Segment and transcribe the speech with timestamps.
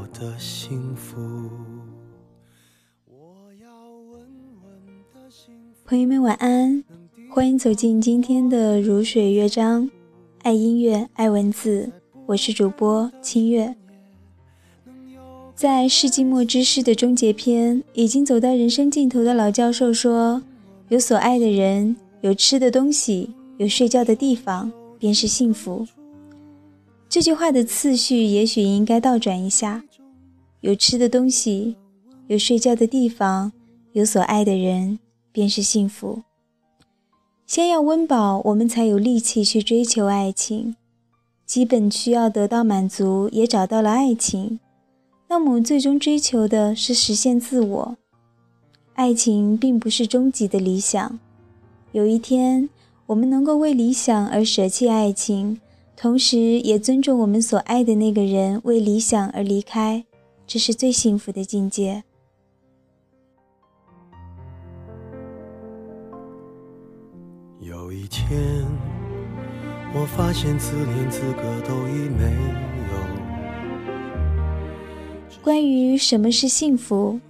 [0.00, 1.20] 我的幸福。
[3.04, 3.70] 我要
[4.10, 4.18] 稳
[4.64, 4.72] 稳
[5.12, 5.80] 的幸福。
[5.84, 6.82] 朋友们晚安，
[7.30, 9.90] 欢迎走进今天的如水乐章，
[10.40, 11.92] 爱音乐，爱文字，
[12.24, 13.76] 我是主播清月。
[15.54, 20.42] 在世纪末之诗的终结篇，已经走到人生尽头的老教授说
[20.88, 25.86] ：“有所爱的人，有吃的东西，有睡觉的地方，便是幸福。”
[27.06, 29.82] 这句话的次序也许应该倒转一下：
[30.60, 31.76] 有吃的东西，
[32.26, 33.52] 有睡觉的地方，
[33.92, 34.98] 有所爱的人，
[35.32, 36.22] 便是幸福。
[37.46, 40.76] 先要温饱，我们才有力气去追求爱情。
[41.46, 44.60] 基本需要得到满足，也找到了爱情。
[45.28, 47.96] 那么，最终追求的是实现自我。
[48.94, 51.18] 爱情并不是终极的理想。
[51.92, 52.68] 有一天，
[53.06, 55.58] 我们能够为理想而舍弃爱情，
[55.96, 60.04] 同时也尊重我们所爱的那个人为理想而离开，
[60.52, 62.02] 这是最幸福的境界。
[67.60, 68.66] 有一天，
[69.94, 72.98] 我发现自怜资格都已没有。
[75.40, 77.20] 关于什么是幸福，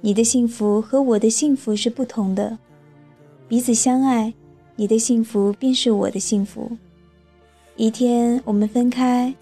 [0.00, 2.56] 你的幸福和我的幸福是不同的。
[3.48, 4.32] 彼此相爱，
[4.76, 6.70] 你的幸福便是我的幸福。
[7.74, 9.34] 一天我们分开，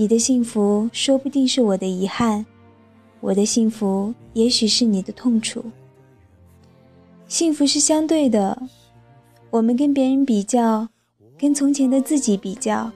[0.00, 2.46] 你的幸福说不定是我的遗憾，
[3.18, 5.64] 我的幸福也许是你的痛楚。
[7.26, 8.62] 幸福是相对的。
[9.50, 10.88] 我们跟别人比较，
[11.36, 12.92] 跟从前的自己比较。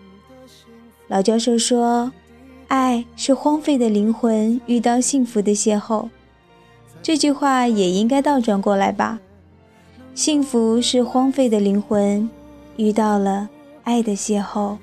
[1.08, 2.12] 老教授说
[2.68, 6.08] ：“爱是荒废的灵魂遇到幸福的邂逅。”
[7.02, 9.18] 这句话也应该倒转过来吧？
[10.14, 12.30] 幸福是荒废的灵魂
[12.76, 13.50] 遇到了
[13.82, 14.76] 爱的邂逅。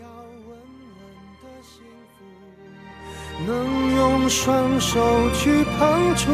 [3.47, 6.31] 能用双手去碰触，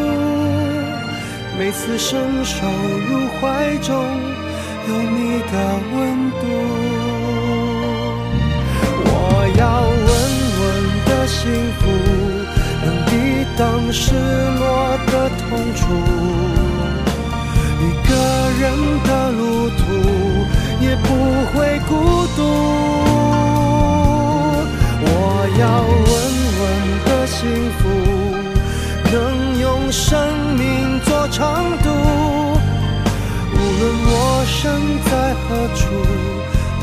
[1.58, 2.66] 每次伸手
[3.10, 3.96] 入怀中。
[4.88, 5.54] 有你的
[5.96, 5.98] 温
[6.30, 6.44] 度，
[9.08, 9.10] 我
[9.58, 10.08] 要稳
[10.60, 10.64] 稳
[11.08, 11.42] 的幸
[11.80, 11.82] 福，
[12.86, 13.10] 能抵
[13.58, 13.60] 挡
[13.92, 14.64] 失落
[15.08, 15.44] 的痛
[15.74, 15.82] 楚。
[17.82, 18.10] 一个
[18.62, 18.64] 人
[19.08, 19.42] 的路
[19.72, 19.82] 途
[20.82, 21.08] 也不
[21.52, 21.56] 会
[21.88, 21.94] 孤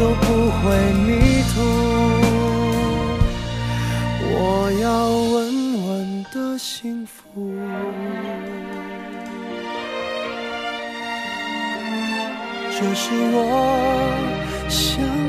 [0.02, 0.62] 都不会
[1.06, 1.60] 迷途。
[4.34, 4.36] 我
[4.82, 5.32] 要稳
[5.86, 7.22] 稳的幸福，
[12.72, 13.36] 这是我
[14.68, 15.21] 想。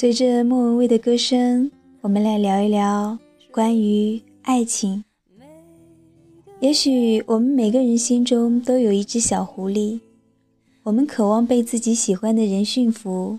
[0.00, 1.70] 随着莫文蔚的歌声，
[2.00, 3.18] 我们来聊一聊
[3.50, 5.04] 关于爱情。
[6.58, 10.00] 也许我们每个人心中都有一只小狐狸，
[10.84, 13.38] 我们渴望被自己喜欢的人驯服。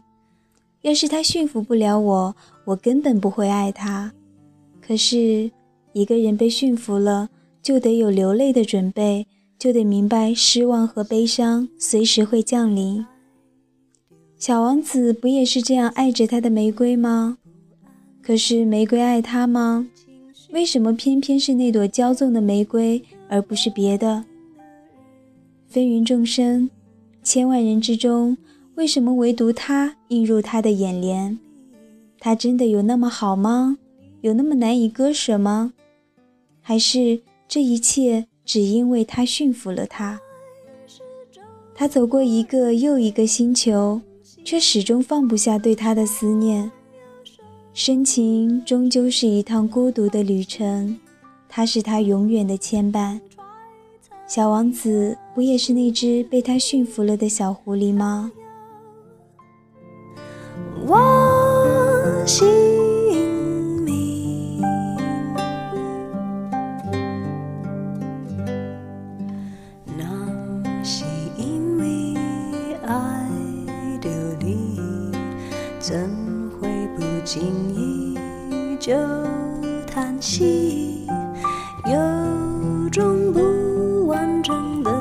[0.83, 2.35] 要是他驯服不了我，
[2.65, 4.13] 我根本不会爱他。
[4.79, 5.49] 可是，
[5.93, 7.31] 一个人被驯服了，
[7.63, 9.25] 就得有流泪的准备，
[9.57, 13.03] 就得明白失望和悲伤随时会降临。
[14.41, 17.37] 小王子不也是这样爱着他的玫瑰吗？
[18.23, 19.87] 可是玫瑰爱他吗？
[20.49, 24.25] 为什么偏偏是那朵骄纵的玫瑰，而不是别的？
[25.67, 26.67] 飞云众生，
[27.21, 28.35] 千万人之中，
[28.73, 31.37] 为什么唯独他映入他的眼帘？
[32.17, 33.77] 他真的有那么好吗？
[34.21, 35.71] 有那么难以割舍吗？
[36.61, 40.19] 还是这一切只因为他驯服了他？
[41.75, 44.01] 他走过一个又一个星球，
[44.43, 46.71] 却始终放不下对他的思念。
[47.73, 50.99] 深情终究是一趟孤独的旅程，
[51.47, 53.19] 他是他永远的牵绊。
[54.27, 58.31] 小王子不也是那只被他驯服了的小狐狸吗？
[60.87, 62.70] 我心。
[78.91, 78.97] 就
[79.87, 81.07] 叹息，
[81.85, 84.91] 有种不完整的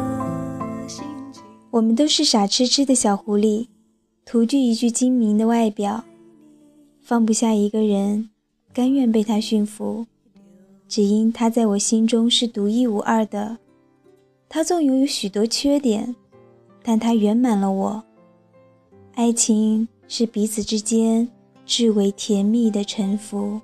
[0.86, 1.42] 心情
[1.72, 3.66] 我们都是傻痴痴的小狐狸，
[4.24, 6.04] 徒具一具精明的外表，
[7.00, 8.30] 放不下一个人，
[8.72, 10.06] 甘愿被他驯服，
[10.86, 13.58] 只因他在我心中是独一无二的。
[14.48, 16.14] 他纵拥有许多缺点，
[16.84, 18.04] 但他圆满了我。
[19.14, 21.28] 爱情是彼此之间
[21.66, 23.60] 至为甜蜜的臣服。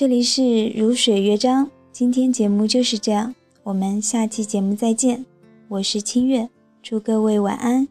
[0.00, 5.26] 这里是如水乐章，今天节目就是这样，我们下期节目再见。
[5.68, 6.48] 我是清月，
[6.82, 7.86] 祝各位晚安。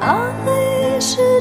[0.00, 1.40] 爱是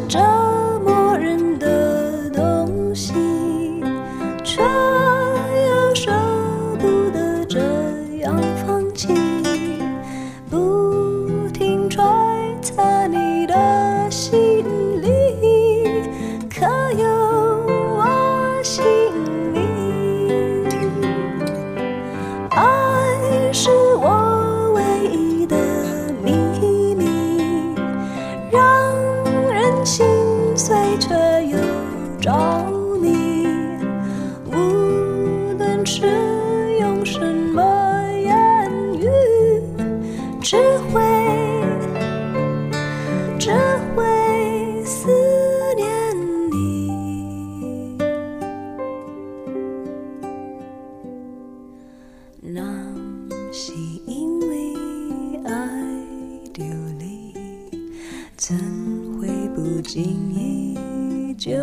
[58.45, 58.54] 怎
[59.18, 60.04] 会不经
[60.34, 61.54] 意就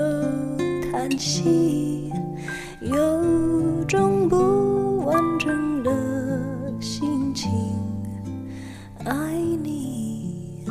[0.90, 2.10] 叹息
[2.80, 5.92] 有种不完整的
[6.80, 7.50] 心情
[9.04, 10.64] 爱你